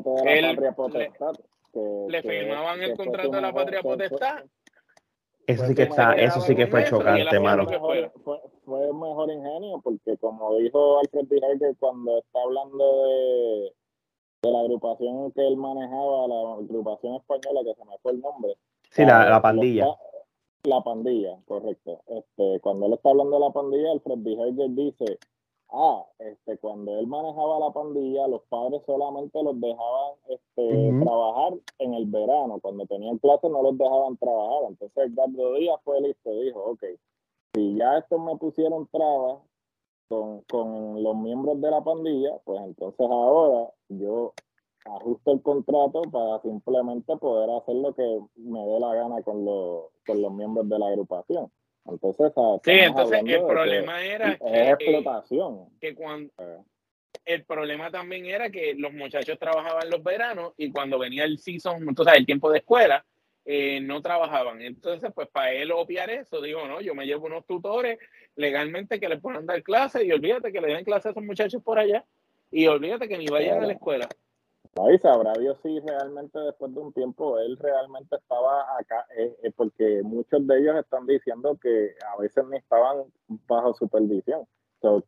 [2.08, 4.44] le, firmaban el contrato de la patria potestad.
[5.46, 7.66] Eso sí que está, eso sí que fue chocante, mano.
[7.66, 8.10] Fue,
[8.64, 13.72] fue, mejor ingenio porque como dijo Alfred que cuando está hablando de,
[14.42, 18.56] de la agrupación que él manejaba, la agrupación española que se me fue el nombre.
[18.90, 19.86] Sí, la, la pandilla.
[20.64, 22.00] La pandilla, correcto.
[22.07, 25.18] Este, cuando él está hablando de la pandilla, el Fred Behavior dice,
[25.70, 31.94] ah, este, cuando él manejaba la pandilla, los padres solamente los dejaban este, trabajar en
[31.94, 32.61] el verano.
[32.61, 34.70] Cuando tenían clases no los dejaban trabajar.
[34.70, 36.85] Entonces Edgardo Díaz fue listo, dijo, ok,
[37.55, 39.40] si ya estos me pusieron trabas
[40.09, 44.33] con, con los miembros de la pandilla, pues entonces ahora yo
[44.84, 48.02] ajusto el contrato para simplemente poder hacer lo que
[48.36, 51.50] me dé la gana con los, con los miembros de la agrupación.
[51.86, 55.68] Entonces, sí, entonces el problema era es que, explotación.
[55.80, 56.58] Que cuando eh.
[57.26, 61.86] el problema también era que los muchachos trabajaban los veranos y cuando venía el season,
[61.86, 63.04] entonces el tiempo de escuela,
[63.46, 64.62] eh, no trabajaban.
[64.62, 67.98] Entonces, pues para él obviar eso, digo, no, yo me llevo unos tutores
[68.36, 71.62] legalmente que les puedan dar clases y olvídate que le den clases a esos muchachos
[71.62, 72.04] por allá
[72.50, 74.08] y olvídate que ni vayan a la escuela.
[74.76, 79.37] No, y sabrá Dios si realmente después de un tiempo él realmente estaba acá, eh,
[79.42, 83.04] eh, porque muchos de ellos están diciendo que a veces ni estaban
[83.46, 84.46] bajo supervisión.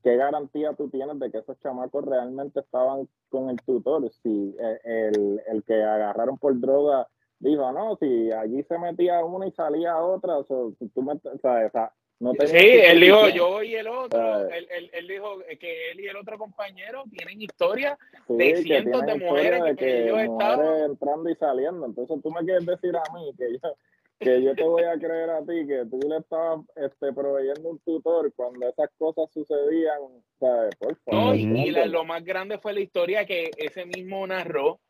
[0.03, 4.11] ¿Qué garantía tú tienes de que esos chamacos realmente estaban con el tutor?
[4.23, 7.07] Si eh, el, el que agarraron por droga
[7.39, 11.39] dijo, no, si allí se metía uno y salía otra, o sea, tú me, o
[11.39, 16.17] sea, sí, él dijo yo y el otro, él, él, dijo que él y el
[16.17, 17.99] otro compañero tienen historia
[18.29, 21.87] de cientos de mujeres que, ellos estaban entrando y saliendo.
[21.87, 23.77] Entonces tú me quieres decir a mí que yo,
[24.19, 27.79] que yo te voy a creer a ti que tú le estabas este, proveyendo un
[27.81, 30.01] tutor cuando esas cosas sucedían,
[30.41, 30.75] ¿sabes?
[30.77, 31.37] Por favor.
[31.37, 34.81] y lo más grande fue la historia que ese mismo narró,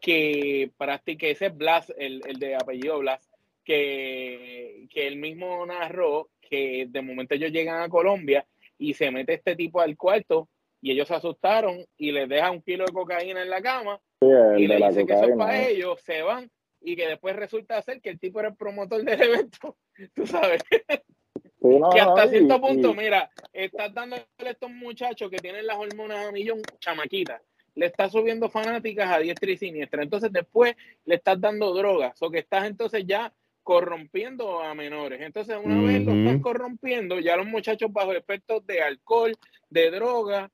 [0.00, 0.70] que
[1.18, 3.33] que ese Blas, el, el de apellido Blas,
[3.64, 8.46] que, que él mismo narró que de momento ellos llegan a Colombia
[8.78, 10.48] y se mete este tipo al cuarto
[10.80, 14.66] y ellos se asustaron y les deja un kilo de cocaína en la cama y
[14.66, 16.50] le dice que eso es para ellos, se van
[16.80, 19.76] y que después resulta ser que el tipo era el promotor del evento,
[20.14, 20.62] tú sabes.
[20.70, 26.32] que hasta cierto punto, mira, estás dándole a estos muchachos que tienen las hormonas a
[26.32, 27.40] millón, chamaquitas,
[27.74, 32.30] le estás subiendo fanáticas a diestra y siniestra, entonces después le estás dando drogas, o
[32.30, 33.32] que estás entonces ya
[33.64, 35.20] corrompiendo a menores.
[35.22, 39.34] Entonces, una vez lo estás corrompiendo, ya los muchachos bajo efectos de alcohol,
[39.70, 40.50] de droga,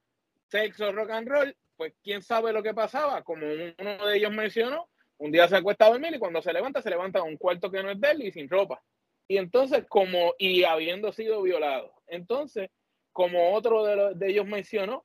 [0.46, 4.88] sexo, rock and roll, pues quién sabe lo que pasaba, como uno de ellos mencionó,
[5.18, 7.70] un día se acuesta a dormir y cuando se levanta, se levanta en un cuarto
[7.70, 8.82] que no es de él y sin ropa.
[9.28, 11.92] Y entonces, como, y habiendo sido violado.
[12.06, 12.70] Entonces,
[13.12, 15.04] como otro de, de ellos mencionó,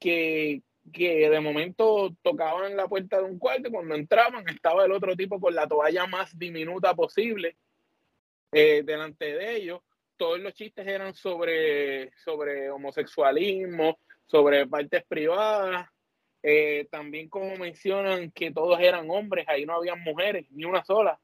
[0.00, 5.14] que, que de momento tocaban la puerta de un cuarto cuando entraban estaba el otro
[5.16, 7.56] tipo con la toalla más diminuta posible
[8.50, 9.80] eh, delante de ellos.
[10.16, 15.88] Todos los chistes eran sobre, sobre homosexualismo, sobre partes privadas,
[16.42, 21.20] eh, también como mencionan que todos eran hombres, ahí no había mujeres, ni una sola.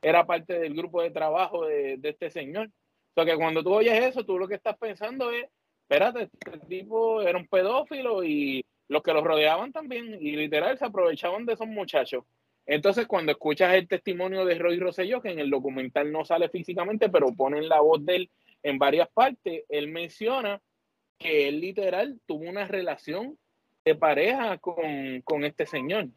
[0.00, 2.68] Era parte del grupo de trabajo de, este señor.
[2.68, 5.46] O sea que cuando tú oyes eso, tú lo que estás pensando es,
[5.82, 10.84] espérate, este tipo era un pedófilo y los que los rodeaban también, y literal se
[10.84, 12.24] aprovechaban de esos muchachos.
[12.66, 17.08] Entonces, cuando escuchas el testimonio de Roy Rosselló, que en el documental no sale físicamente,
[17.08, 18.30] pero ponen la voz de él
[18.62, 20.60] en varias partes, él menciona
[21.18, 23.38] que él literal tuvo una relación
[23.84, 26.08] de pareja con, este señor.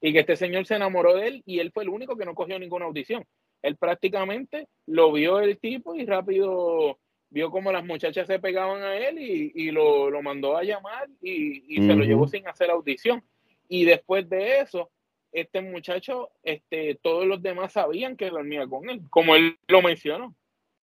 [0.00, 2.34] Y que este señor se enamoró de él y él fue el único que no
[2.34, 3.24] cogió ninguna audición.
[3.62, 6.98] Él prácticamente lo vio el tipo y rápido
[7.30, 11.94] vio como las muchachas se pegaban a él y, lo, mandó a llamar y, se
[11.94, 13.22] lo llevó sin hacer audición.
[13.68, 14.90] Y después de eso,
[15.32, 20.34] este muchacho, este, todos los demás sabían que dormía con él, como él lo mencionó.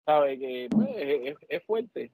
[0.05, 2.11] Sabe que pues, es, es, fuerte,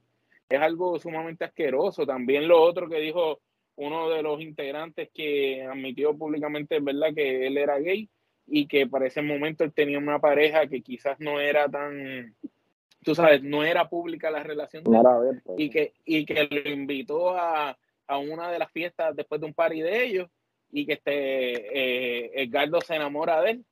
[0.49, 2.05] es algo sumamente asqueroso.
[2.05, 3.39] También lo otro que dijo
[3.77, 8.10] uno de los integrantes que admitió públicamente, ¿verdad?, que él era gay
[8.45, 12.36] y que para ese momento él tenía una pareja que quizás no era tan,
[13.03, 14.83] tú sabes, no era pública la relación
[15.57, 19.81] y que y que lo invitó a, una de las fiestas después de un party
[19.81, 20.29] de ellos
[20.71, 23.65] y que este eh, Edgardo se enamora de él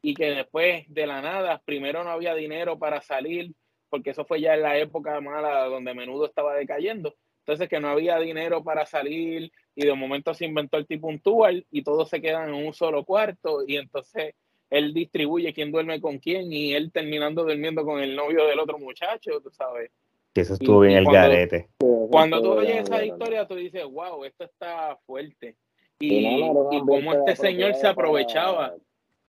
[0.00, 3.54] y que después de la nada, primero no había dinero para salir,
[3.88, 7.88] porque eso fue ya en la época mala donde menudo estaba decayendo, entonces que no
[7.88, 12.08] había dinero para salir y de momento se inventó el tipo un tour y todos
[12.08, 14.34] se quedan en un solo cuarto y entonces
[14.70, 18.78] él distribuye quién duerme con quién y él terminando durmiendo con el novio del otro
[18.78, 19.90] muchacho, tú sabes.
[20.32, 21.68] Que eso estuvo bien el garete.
[22.10, 25.56] Cuando tú oyes esa historia, tú dices, wow, esto está fuerte.
[26.00, 28.74] Y, y cómo este señor se aprovechaba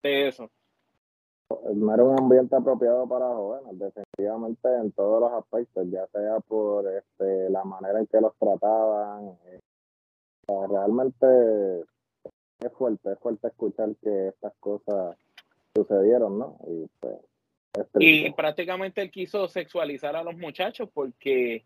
[0.01, 0.49] de eso
[1.73, 6.85] no era un ambiente apropiado para jóvenes, definitivamente en todos los aspectos, ya sea por
[6.87, 9.37] este, la manera en que los trataban.
[9.45, 9.59] Eh,
[10.69, 11.83] realmente
[12.59, 15.17] es fuerte, es fuerte escuchar que estas cosas
[15.75, 16.57] sucedieron, ¿no?
[16.67, 17.15] Y, pues,
[17.99, 21.65] y prácticamente él quiso sexualizar a los muchachos porque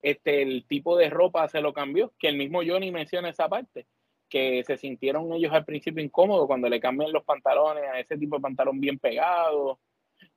[0.00, 3.86] este el tipo de ropa se lo cambió, que el mismo Johnny menciona esa parte
[4.32, 8.36] que se sintieron ellos al principio incómodos cuando le cambian los pantalones a ese tipo
[8.36, 9.78] de pantalón bien pegado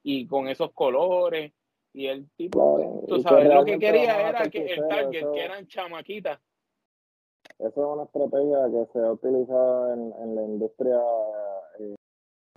[0.04, 1.54] y con esos colores.
[1.94, 6.42] Y el tipo, tú sabes, lo que quería era que el target, que eran chamaquitas.
[7.60, 11.02] Eso es una estrategia que se ha utilizado en, en la industria
[11.80, 11.96] eh,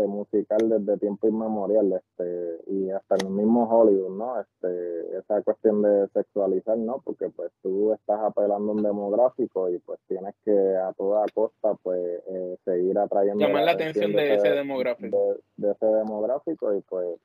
[0.06, 4.40] musical desde tiempo inmemorial, este, y hasta en el mismo Hollywood, ¿no?
[4.40, 7.00] Este, esa cuestión de sexualizar, ¿no?
[7.04, 11.74] Porque pues tú estás apelando a un demográfico y pues tienes que a toda costa
[11.82, 15.36] pues eh, seguir atrayendo llamar la atención de, ese demográfico.
[15.56, 17.18] De, ese demográfico y pues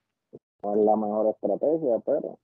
[0.64, 2.40] no es la mejor estrategia, pero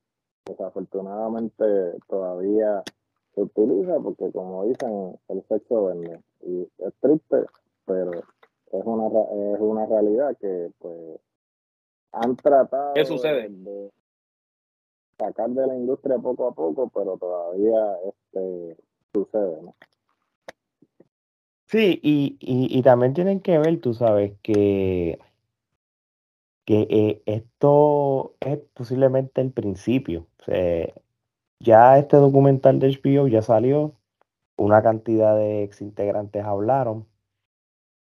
[0.46, 1.66] desafortunadamente
[2.08, 2.84] todavía
[3.40, 6.20] se utiliza porque como dicen, el sexo vende.
[6.42, 7.46] Y es triste,
[7.86, 11.20] pero es una, es una realidad que pues
[12.12, 13.92] han tratado De,
[15.18, 18.78] sacar de la industria poco a poco, pero todavía este
[19.14, 19.76] sucede, ¿no?
[21.66, 25.20] Sí, y, y, también tienen que ver, tú sabes, que,
[26.66, 30.26] que eh, esto es posiblemente el principio.
[31.60, 33.94] Ya este documental de HBO ya salió,
[34.58, 37.06] una cantidad de ex integrantes hablaron,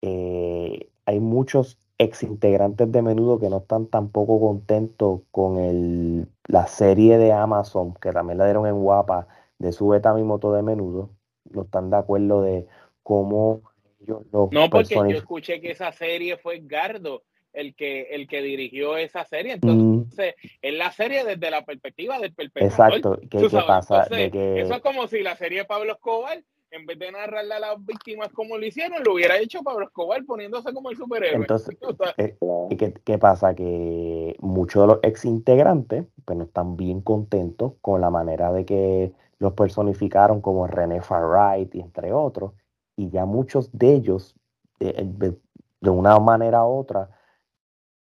[0.02, 6.68] eh, hay muchos ex integrantes de menudo que no están tampoco contentos con el, la
[6.68, 9.28] serie de Amazon, que también la dieron en guapa,
[9.60, 11.12] de su beta mi moto de menudo.
[11.52, 12.66] No están de acuerdo de
[13.04, 13.62] cómo
[14.02, 17.24] ellos No, porque yo escuché que esa serie fue Gardo
[17.54, 19.54] el que, el que dirigió esa serie.
[19.54, 22.72] Entonces, es la serie desde la perspectiva del perpetrador.
[22.72, 23.20] Exacto.
[23.30, 24.04] ¿Qué, pasa?
[24.10, 28.30] Eso es como si la serie Pablo Escobar en vez de narrarle a las víctimas
[28.30, 31.42] como lo hicieron, lo hubiera hecho Pablo Escobar poniéndose como el superhéroe.
[31.42, 31.78] Entonces,
[32.18, 32.38] eh,
[32.78, 33.54] ¿qué, ¿qué, pasa?
[33.54, 38.66] Que muchos de los ex integrantes pues, no están bien contentos con la manera de
[38.66, 42.54] que los personificaron como René Farright y entre otros,
[42.96, 44.36] y ya muchos de ellos,
[44.80, 45.36] de,
[45.82, 47.10] de una manera u otra,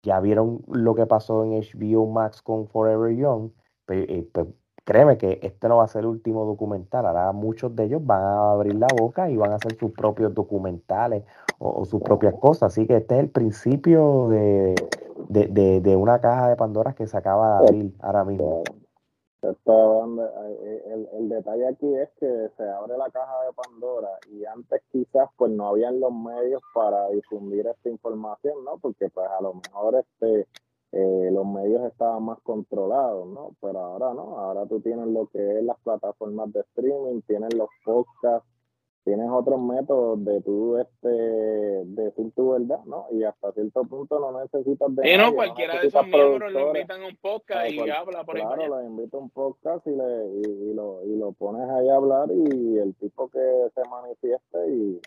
[0.08, 3.52] ya vieron lo que pasó en HBO Max con Forever Young,
[3.86, 4.48] pues, eh, pues
[4.86, 7.06] créeme que este no va a ser el último documental.
[7.06, 10.34] Ahora muchos de ellos van a abrir la boca y van a hacer sus propios
[10.34, 11.26] documentales
[11.60, 12.72] o, sus propias cosas.
[12.72, 14.76] Así que este es el principio de,
[15.28, 18.64] de, una caja de Pandora que se acaba de abrir ahora mismo.
[19.48, 25.30] El, el, detalle aquí es que se abre la caja de Pandora y antes quizás
[25.38, 28.78] pues no habían los medios para difundir esta información, ¿no?
[28.78, 30.48] Porque pues a lo mejor este
[30.92, 33.52] eh, los medios estaban más controlados, ¿no?
[33.62, 37.70] Pero ahora no, ahora tú tienes lo que es las plataformas de streaming, tienes los
[37.84, 38.48] podcasts,
[39.08, 43.08] tienes otros métodos de tú este, decir tu verdad, ¿no?
[43.12, 45.14] Y hasta cierto punto no necesitas de...
[45.14, 48.56] Y no, cualquiera de esos miembros lo invitan a un podcast y habla por claro,
[48.56, 51.96] Claro, lo invita a un podcast y, le, y, lo, y lo pones ahí a
[51.96, 53.40] hablar y el tipo que
[53.74, 55.00] se manifieste y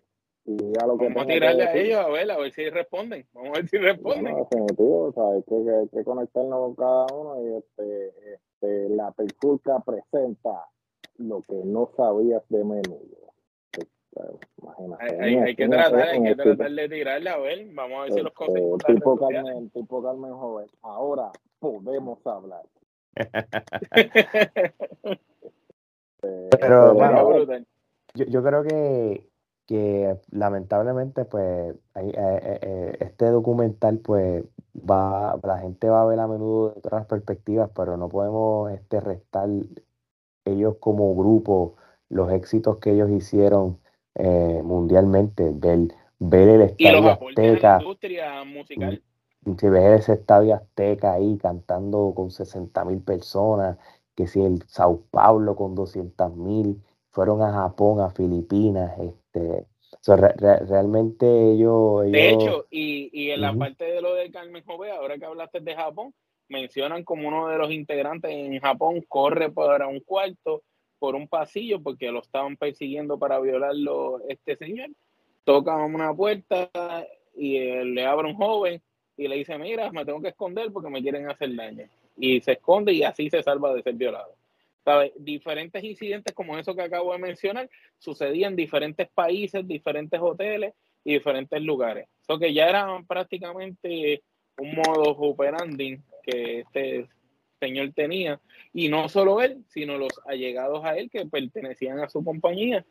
[0.47, 3.27] Vamos a tirarle a ellos a ver, a ver si responden.
[3.35, 4.35] Vamos a ver si responden.
[4.35, 9.13] definitivo, o sea, hay que, hay que conectarnos con cada uno y este, este, la
[9.13, 10.67] Perculca presenta
[11.19, 13.30] lo que no sabías de menudo.
[14.59, 15.23] Imagínate.
[15.23, 17.67] Hay, hay, que tratar, hay que tratar de tirarle a ver.
[17.73, 18.63] Vamos a ver si los este, cosas.
[18.87, 20.67] Tipo Carmen, tipo Carmen Joven.
[20.83, 22.63] Ahora podemos hablar.
[26.51, 27.47] pero, bueno,
[28.15, 29.31] yo, yo creo que
[29.71, 34.45] que lamentablemente pues eh, eh, eh, este documental pues
[34.75, 38.99] va la gente va a ver a menudo de otras perspectivas pero no podemos este
[38.99, 39.49] restar
[40.45, 41.77] ellos como grupo
[42.09, 43.79] los éxitos que ellos hicieron
[44.15, 45.89] mundialmente ver
[46.21, 47.81] ver el estadio azteca.
[48.45, 49.03] musical.
[49.59, 53.79] Si ves ese estadio azteca ahí cantando con 60 mil personas
[54.15, 59.67] que si el Sao Paulo con 200 mil fueron a Japón, a Filipinas, este,
[60.69, 65.19] realmente ellos, De hecho, y, y en la parte de lo de Carmen Jove, ahora
[65.19, 66.13] que hablaste de Japón,
[66.49, 70.63] mencionan como uno de los integrantes en Japón corre para un cuarto,
[71.01, 74.91] por un pasillo, porque lo estaban persiguiendo para violarlo este señor.
[75.43, 76.71] Toca una puerta
[77.35, 78.81] y le abre un joven
[79.17, 81.87] y le dice, mira, me tengo que esconder porque me quieren hacer daño.
[82.17, 84.37] Y se esconde y así se salva de ser violado.
[85.17, 91.15] Diferentes incidentes como eso que acabo de mencionar sucedían en diferentes países, diferentes hoteles y
[91.15, 92.09] diferentes lugares.
[92.23, 94.23] Eso que ya era prácticamente
[94.59, 97.09] un modo operandi que este
[97.61, 98.41] señor tenía.
[98.73, 102.85] Y no solo él, sino los allegados a él que pertenecían a su compañía.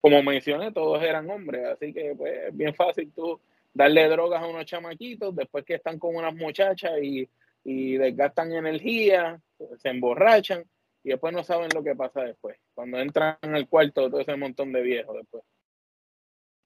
[0.00, 3.38] Como mencioné, todos eran hombres, así que pues es bien fácil tú
[3.74, 7.28] darle drogas a unos chamaquitos después que están con unas muchachas y,
[7.64, 9.40] y desgastan energía,
[9.78, 10.64] se emborrachan
[11.04, 12.56] y después no saben lo que pasa después.
[12.74, 15.44] Cuando entran al cuarto, todo ese montón de viejos después.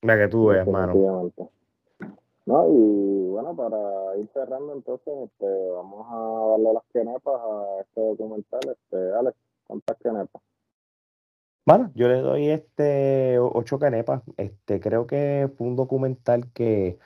[0.03, 1.33] La que tú veas, mano.
[2.47, 8.01] No, y bueno, para ir cerrando entonces, este, vamos a darle las quenepas a este
[8.01, 8.61] documental.
[8.63, 10.43] Este, Alex, ¿cuántas quenepas?
[11.67, 14.23] Bueno, yo le doy este ocho canepas.
[14.37, 16.99] Este, creo que fue un documental que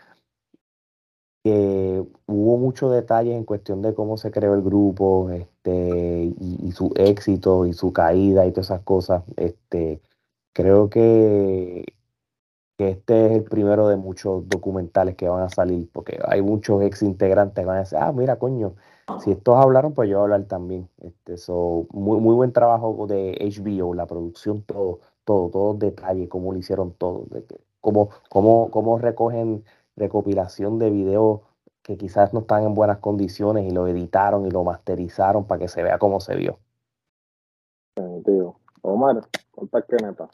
[1.42, 6.92] que hubo muchos detalles en cuestión de cómo se creó el grupo, este, y, su
[6.96, 9.24] éxito y su caída y todas esas cosas.
[9.36, 10.00] Este,
[10.52, 11.84] creo que,
[12.80, 16.80] que este es el primero de muchos documentales que van a salir, porque hay muchos
[16.82, 18.72] ex integrantes que van a decir, ah, mira, coño,
[19.22, 20.88] si estos hablaron, pues yo voy a hablar también.
[21.02, 26.54] Este, so, muy, muy buen trabajo de HBO, la producción, todo, todo, todos detalles, cómo
[26.54, 27.44] lo hicieron todo, de
[27.82, 29.62] cómo, cómo, cómo recogen
[29.94, 31.40] recopilación de videos
[31.82, 35.68] que quizás no están en buenas condiciones y lo editaron y lo masterizaron para que
[35.68, 36.58] se vea cómo se vio.
[38.80, 39.20] Omar,
[39.86, 40.30] que neta.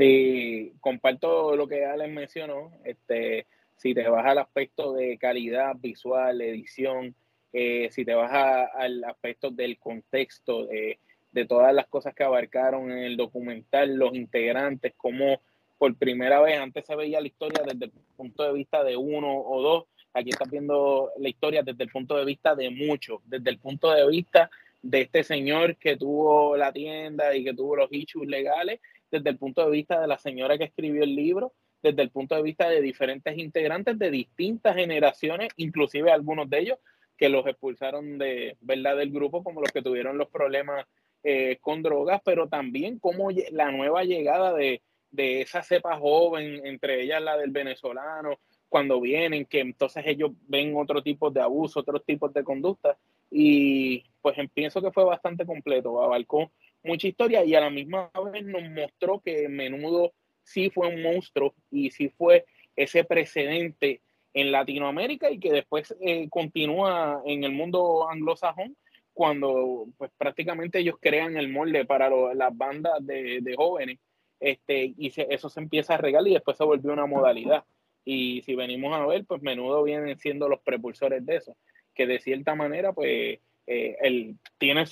[0.00, 2.72] Sí, comparto lo que Alex mencionó.
[2.84, 3.46] Este,
[3.76, 7.14] si te vas al aspecto de calidad visual, edición,
[7.52, 11.00] eh, si te vas al aspecto del contexto, de,
[11.32, 15.42] de todas las cosas que abarcaron en el documental, los integrantes, cómo
[15.76, 19.38] por primera vez, antes se veía la historia desde el punto de vista de uno
[19.38, 19.84] o dos,
[20.14, 23.90] aquí estás viendo la historia desde el punto de vista de muchos, desde el punto
[23.90, 28.80] de vista de este señor que tuvo la tienda y que tuvo los issues legales,
[29.10, 31.52] desde el punto de vista de la señora que escribió el libro,
[31.82, 36.78] desde el punto de vista de diferentes integrantes de distintas generaciones, inclusive algunos de ellos
[37.16, 40.86] que los expulsaron de verdad del grupo, como los que tuvieron los problemas
[41.22, 47.02] eh, con drogas, pero también como la nueva llegada de, de esa cepa joven, entre
[47.02, 48.38] ellas la del venezolano,
[48.70, 52.96] cuando vienen, que entonces ellos ven otro tipo de abuso, otros tipos de conducta,
[53.30, 56.52] y pues pienso que fue bastante completo, abarcó
[56.82, 60.12] mucha historia y a la misma vez nos mostró que Menudo
[60.42, 62.44] sí fue un monstruo y sí fue
[62.76, 64.00] ese precedente
[64.32, 68.76] en Latinoamérica y que después eh, continúa en el mundo anglosajón
[69.12, 73.98] cuando pues prácticamente ellos crean el molde para las bandas de, jóvenes
[74.38, 77.64] este, y eso se empieza a regalar y después se volvió una modalidad.
[78.04, 81.56] Y si venimos a ver, pues menudo vienen siendo los propulsores de eso,
[81.94, 84.86] que de cierta manera pues eh, él tiene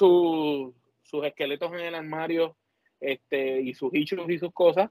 [1.09, 2.57] sus esqueletos en el armario
[3.01, 4.91] este, y sus hichos y sus cosas,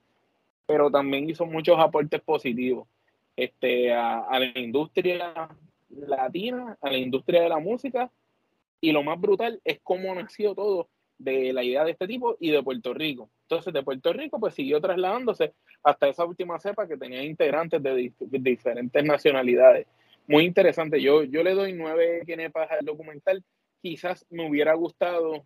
[0.66, 2.88] pero también hizo muchos aportes positivos
[3.36, 5.50] este, a, a, la industria
[5.90, 8.12] latina, a la industria de la música,
[8.82, 12.52] y lo más brutal es cómo nació todo de la idea de este tipo y
[12.52, 13.30] de Puerto Rico.
[13.44, 15.54] Entonces, de Puerto Rico, pues siguió trasladándose
[15.84, 19.88] hasta esa última cepa que tenía integrantes de, diferentes nacionalidades.
[20.28, 21.02] Muy interesante.
[21.02, 23.44] Yo, yo le doy nueve quenepas al documental.
[23.82, 25.46] Quizás me hubiera gustado,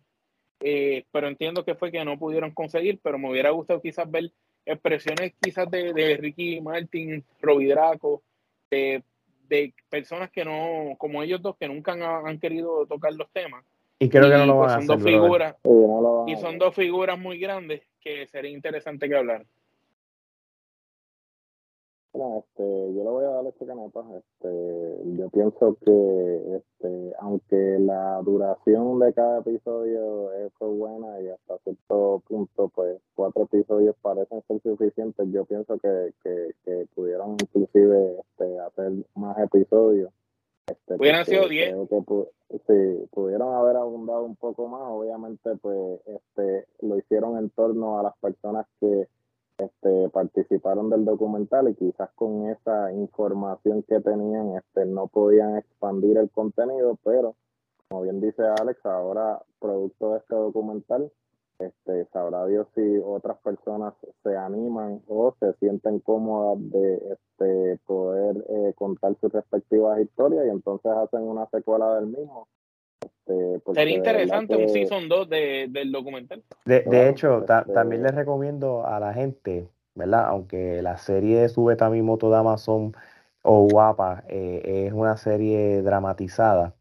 [0.64, 4.30] eh, pero entiendo que fue que no pudieron conseguir, pero me hubiera gustado quizás ver
[4.64, 8.22] expresiones quizás de, Ricky Martin, Robbie Draco,
[8.70, 9.02] de,
[9.90, 13.64] personas que no, como ellos dos, que nunca han, querido tocar los temas.
[13.98, 15.56] Y creo que no lo van pues, a hacer.
[16.26, 19.44] y son dos figuras muy grandes que sería interesante que hablar.
[22.12, 24.00] Bueno, este, yo le voy a dar este caneta.
[24.18, 31.58] Este, yo pienso que, este, aunque la duración de cada episodio es buena y hasta
[31.64, 38.18] cierto punto, pues cuatro episodios parecen ser suficientes, yo pienso que, que, que pudieron inclusive
[38.20, 40.12] este, hacer más episodios.
[40.66, 41.74] Este, Hubieran sido diez.
[42.66, 44.82] sí, pudieron haber abundado un poco más.
[44.84, 49.08] Obviamente, pues, este, lo hicieron en torno a las personas que
[49.64, 56.18] este, participaron del documental y quizás con esa información que tenían este, no podían expandir
[56.18, 57.36] el contenido, pero
[57.88, 61.12] como bien dice Alex, ahora producto de este documental,
[61.58, 68.44] este, sabrá Dios si otras personas se animan o se sienten cómodas de este, poder
[68.48, 72.48] eh, contar sus respectivas historias y entonces hacen una secuela del mismo
[73.26, 76.42] este, Sería interesante un season 2 del documental.
[76.64, 80.26] De, hecho, este también les recomiendo a la gente, ¿verdad?
[80.26, 82.94] Aunque la serie Sube Tamimoto de Amazon
[83.42, 86.74] o Guapa eh, es una serie dramatizada,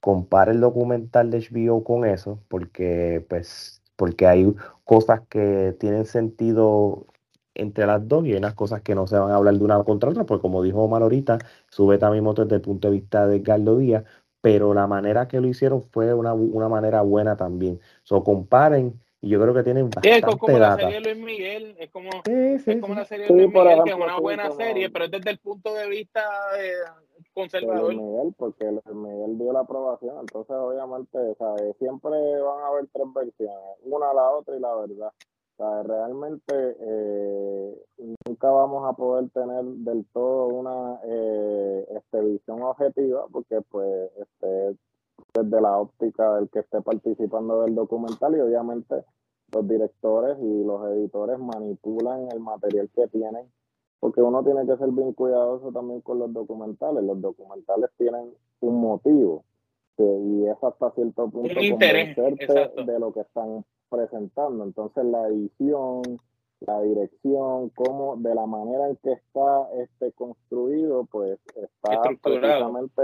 [0.00, 4.54] compare el documental de HBO con eso, porque pues porque hay
[4.84, 7.06] cosas que tienen sentido
[7.54, 9.82] entre las dos y hay unas cosas que no se van a hablar de una
[9.82, 13.38] contra otra, porque como dijo Omar ahorita, sube Tamimoto desde el punto de vista de
[13.38, 14.04] Edgardo Díaz,
[14.40, 17.80] pero la manera que lo hicieron fue una, una manera buena también.
[18.02, 21.24] So, comparen y yo creo que tienen bastante sí, es como la serie de Luis
[21.24, 24.90] Miguel, es como, es como la serie de Luis Miguel, que es una buena serie,
[24.90, 26.22] pero es desde el punto de vista
[26.56, 26.72] eh,
[27.34, 27.94] conservador.
[27.94, 31.76] Luis Miguel, porque Luis Miguel dio la aprobación, entonces obviamente ¿sabes?
[31.78, 32.10] siempre
[32.40, 35.12] van a haber tres versiones, una, la otra y la verdad
[35.84, 37.84] realmente eh,
[38.26, 44.76] nunca vamos a poder tener del todo una eh, este, visión objetiva porque pues este
[45.34, 49.04] desde la óptica del que esté participando del documental y obviamente
[49.52, 53.50] los directores y los editores manipulan el material que tienen
[54.00, 57.02] porque uno tiene que ser bien cuidadoso también con los documentales.
[57.02, 59.44] Los documentales tienen un motivo
[59.98, 64.64] y es hasta cierto punto de lo que están presentando.
[64.64, 66.02] Entonces la edición,
[66.60, 73.02] la dirección, cómo de la manera en que está este construido, pues está precisamente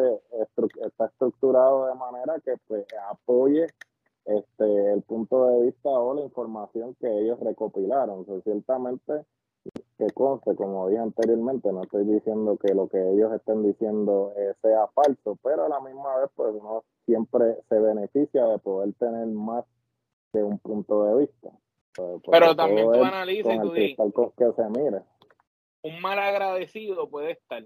[0.85, 3.67] está estructurado de manera que pues, apoye
[4.25, 8.25] este el punto de vista o la información que ellos recopilaron.
[8.43, 9.25] ciertamente
[9.97, 14.55] que conste, como dije anteriormente, no estoy diciendo que lo que ellos estén diciendo eh,
[14.61, 19.27] sea falso, pero a la misma vez pues uno siempre se beneficia de poder tener
[19.27, 19.65] más
[20.35, 21.51] de un punto de vista.
[22.31, 25.03] Pero también tú analices tú que se mire.
[25.83, 27.65] Un mal agradecido puede estar.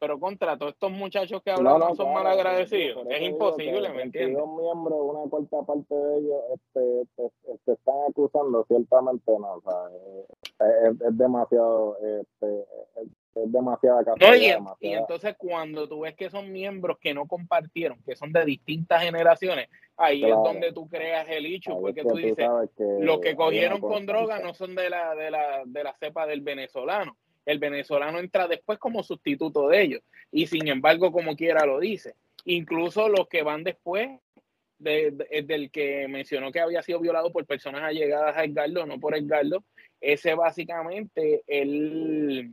[0.00, 3.04] Pero contra todos estos muchachos que hablan no, son mal agradecidos.
[3.10, 4.38] Es imposible, ¿me entiendes?
[4.38, 9.54] Dos miembros, una cuarta parte de ellos, este, este, este, están acusando, ciertamente no.
[9.54, 12.60] O sea, es, es demasiado, este,
[12.96, 14.60] es demasiada casualidad.
[14.80, 19.02] y, entonces cuando tú ves que son miembros que no compartieron, que son de distintas
[19.02, 22.48] generaciones, ahí es donde tú creas el hecho, porque tú dices,
[23.00, 26.40] los que cogieron con droga no son de la, de la, de la cepa del
[26.40, 27.16] venezolano.
[27.44, 30.02] El venezolano entra después como sustituto de ellos.
[30.30, 32.14] Y sin embargo, como quiera lo dice.
[32.44, 34.10] Incluso los que van después
[34.78, 35.10] de,
[35.44, 39.64] del que mencionó que había sido violado por personas allegadas a Edgardo, no por Edgardo,
[40.00, 42.52] ese básicamente, él,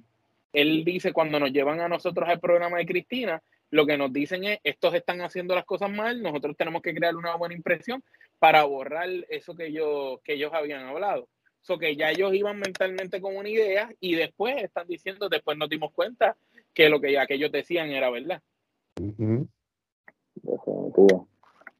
[0.55, 3.41] él dice cuando nos llevan a nosotros al programa de Cristina,
[3.71, 7.15] lo que nos dicen es, estos están haciendo las cosas mal, nosotros tenemos que crear
[7.15, 8.03] una buena impresión
[8.39, 11.27] para borrar eso que ellos, que ellos habían hablado.
[11.61, 15.67] So que ya ellos iban mentalmente con una idea y después están diciendo, después nos
[15.67, 16.37] dimos cuenta
[16.73, 18.41] que lo que ya que ellos decían era verdad.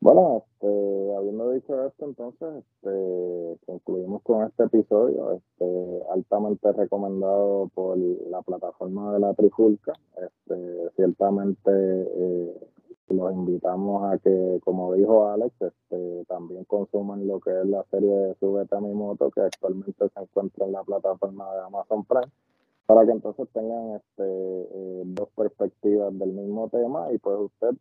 [0.06, 7.98] Bueno, este, habiendo dicho esto, entonces este, concluimos con este episodio, este, altamente recomendado por
[7.98, 9.94] la plataforma de la Trifulca.
[10.16, 12.54] Este, ciertamente eh,
[13.10, 18.16] los invitamos a que, como dijo Alex, este, también consuman lo que es la serie
[18.16, 22.32] de Súbete a mi moto, que actualmente se encuentra en la plataforma de Amazon Prime,
[22.86, 27.76] para que entonces tengan este, eh, dos perspectivas del mismo tema y pues usted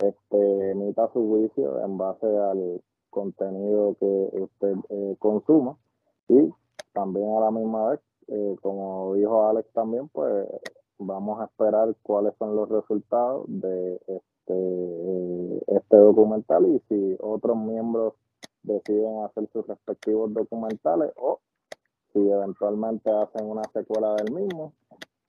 [0.00, 5.76] este, emita su juicio en base al contenido que usted eh, consuma.
[6.28, 6.52] Y
[6.92, 10.46] también a la misma vez, eh, como dijo Alex también, pues
[10.98, 16.66] vamos a esperar cuáles son los resultados de este, eh, este documental.
[16.66, 18.14] Y si otros miembros
[18.62, 21.40] deciden hacer sus respectivos documentales o
[22.12, 24.72] si eventualmente hacen una secuela del mismo,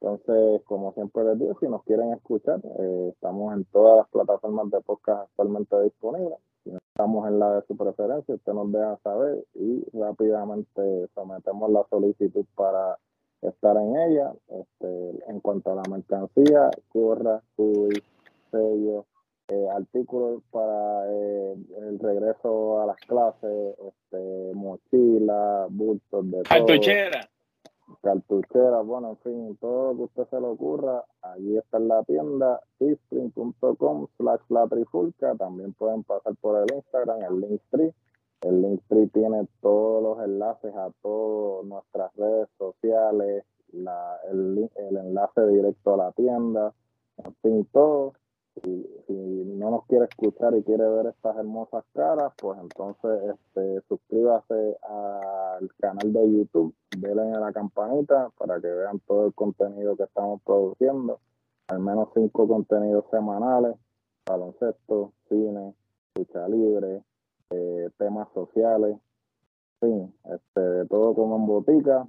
[0.02, 4.72] entonces, como siempre les digo, si nos quieren escuchar, eh, estamos en todas las plataformas
[4.72, 6.40] de podcast actualmente disponibles.
[6.64, 11.86] Si estamos en la de su preferencia, usted nos deja saber y rápidamente sometemos la
[11.88, 12.98] solicitud para
[13.44, 14.34] estar en ella.
[14.48, 18.02] Este, en cuanto a la mercancía, curra, cubi,
[18.50, 19.06] sello,
[19.50, 26.50] eh, artículos para eh, el regreso a las clases, este, mochila, bultos de todo
[28.02, 32.04] cartucheras, bueno, en fin, todo lo que usted se le ocurra, allí está en la
[32.04, 37.94] tienda, teespring.com slash la trifulca, también pueden pasar por el Instagram, el Linktree,
[38.42, 45.46] el Linktree tiene todos los enlaces a todas nuestras redes sociales, la, el, el enlace
[45.48, 46.74] directo a la tienda,
[47.18, 48.14] en fin, todo
[48.56, 53.82] si, si no nos quiere escuchar y quiere ver estas hermosas caras, pues entonces este,
[53.88, 59.96] suscríbase al canal de YouTube, denle a la campanita para que vean todo el contenido
[59.96, 61.20] que estamos produciendo,
[61.68, 63.76] al menos cinco contenidos semanales,
[64.26, 65.74] baloncesto, cine,
[66.16, 67.04] lucha libre,
[67.52, 68.98] eh, temas sociales,
[69.80, 72.08] fin, este, de todo como en botica.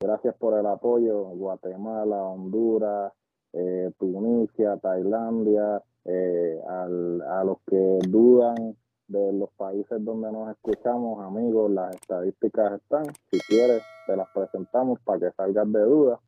[0.00, 3.12] Gracias por el apoyo, Guatemala, Honduras,
[3.52, 8.76] eh, Tunisia, Tailandia, eh, a los que dudan
[9.08, 13.04] de los países donde nos escuchamos, amigos, las estadísticas están.
[13.30, 16.20] Si quieres, te las presentamos para que salgas de duda.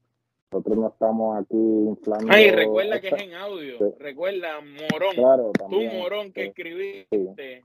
[0.51, 2.27] Nosotros no estamos aquí inflando.
[2.29, 3.95] Ay, recuerda que es en audio.
[3.99, 5.15] Recuerda, Morón.
[5.15, 7.65] Claro, Tú, Morón, que escribiste.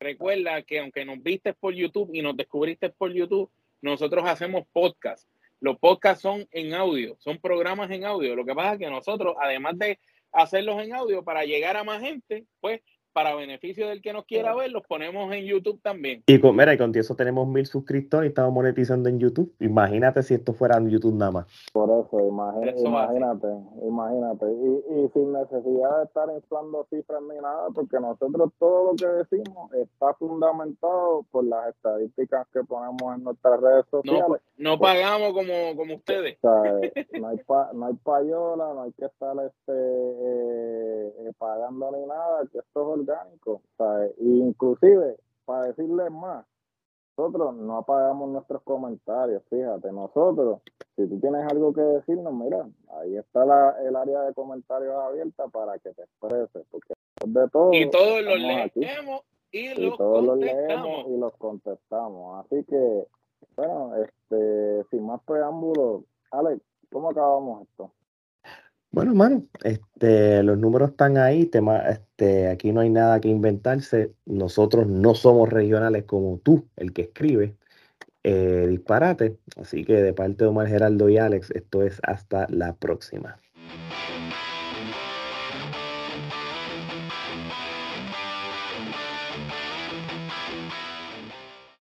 [0.00, 3.48] Recuerda que aunque nos viste por YouTube y nos descubriste por YouTube,
[3.80, 5.28] nosotros hacemos podcast.
[5.60, 8.36] Los podcasts son en audio, son programas en audio.
[8.36, 9.98] Lo que pasa es que nosotros, además de
[10.32, 12.80] hacerlos en audio para llegar a más gente, pues
[13.16, 16.22] para beneficio del que nos quiera ver, los ponemos en YouTube también.
[16.26, 19.54] Y con, mira, y con eso tenemos mil suscriptores y estamos monetizando en YouTube.
[19.58, 21.46] Imagínate si esto fuera en YouTube nada más.
[21.72, 23.48] Por eso, imagínate,
[23.82, 24.46] imagínate.
[24.52, 29.06] Y, y, sin necesidad de estar inflando cifras ni nada, porque nosotros todo lo que
[29.06, 34.42] decimos está fundamentado por las estadísticas que ponemos en nuestras redes sociales.
[34.58, 36.36] No, pagamos como, como ustedes.
[36.42, 37.40] no, hay
[37.72, 42.82] no hay payola, no hay que estar este, eh, eh, pagando ni nada, que esto
[42.82, 43.62] es orgánico.
[44.18, 46.46] Inclusive, para decirles más,
[47.16, 50.60] nosotros no apagamos nuestros comentarios, fíjate, nosotros,
[50.96, 52.68] si tú tienes algo que decirnos, mira,
[53.00, 53.42] ahí está
[53.80, 56.92] el área de comentarios abierta para que te expreses, porque
[57.24, 57.72] de todo...
[57.72, 62.44] Y todos los leemos y, los todos los leemos y los contestamos.
[62.44, 63.06] Así que,
[63.56, 66.02] bueno, este, sin más preámbulos,
[66.32, 66.60] Alex,
[66.92, 67.92] ¿cómo acabamos esto?
[68.96, 74.14] Bueno, hermano, este, los números están ahí, tema, este, aquí no hay nada que inventarse.
[74.24, 77.58] Nosotros no somos regionales como tú, el que escribe
[78.22, 79.36] eh, disparate.
[79.60, 83.38] Así que de parte de Omar Geraldo y Alex, esto es hasta la próxima.